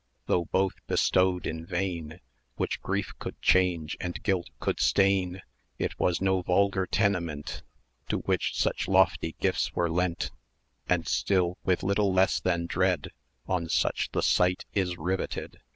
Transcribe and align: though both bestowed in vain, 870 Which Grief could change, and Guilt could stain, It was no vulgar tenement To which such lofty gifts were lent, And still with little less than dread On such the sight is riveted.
though 0.25 0.45
both 0.45 0.73
bestowed 0.87 1.45
in 1.45 1.63
vain, 1.63 2.13
870 2.13 2.23
Which 2.55 2.81
Grief 2.81 3.13
could 3.19 3.39
change, 3.39 3.95
and 4.01 4.23
Guilt 4.23 4.49
could 4.59 4.79
stain, 4.79 5.43
It 5.77 5.99
was 5.99 6.19
no 6.19 6.41
vulgar 6.41 6.87
tenement 6.87 7.61
To 8.09 8.17
which 8.17 8.57
such 8.57 8.87
lofty 8.87 9.35
gifts 9.39 9.75
were 9.75 9.91
lent, 9.91 10.31
And 10.89 11.07
still 11.07 11.59
with 11.63 11.83
little 11.83 12.11
less 12.11 12.39
than 12.39 12.65
dread 12.65 13.11
On 13.45 13.69
such 13.69 14.09
the 14.11 14.23
sight 14.23 14.65
is 14.73 14.97
riveted. 14.97 15.59